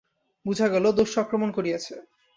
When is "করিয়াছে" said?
1.51-1.93